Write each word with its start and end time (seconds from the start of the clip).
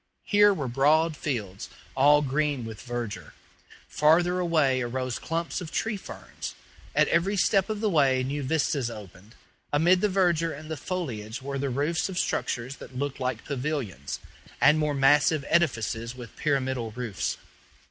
Here 0.23 0.51
were 0.51 0.67
broad 0.67 1.15
fields, 1.15 1.69
all 1.95 2.23
green 2.23 2.65
with 2.65 2.81
verdure; 2.81 3.33
farther 3.87 4.39
away 4.39 4.81
arose 4.81 5.19
clumps 5.19 5.61
of 5.61 5.71
tree 5.71 5.95
ferns; 5.95 6.55
at 6.95 7.07
every 7.09 7.37
step 7.37 7.69
of 7.69 7.81
the 7.81 7.89
way 7.91 8.23
new 8.23 8.41
vistas 8.41 8.89
opened; 8.89 9.35
amid 9.71 10.01
the 10.01 10.09
verdure 10.09 10.53
and 10.57 10.71
the 10.71 10.75
foliage 10.75 11.43
were 11.43 11.59
the 11.59 11.69
roofs 11.69 12.09
of 12.09 12.17
structures 12.17 12.77
that 12.77 12.97
looked 12.97 13.19
like 13.19 13.45
pavilions, 13.45 14.19
and 14.59 14.79
more 14.79 14.95
massive 14.95 15.45
edifices 15.47 16.15
with 16.15 16.35
pyramidal 16.35 16.89
roofs. 16.93 17.37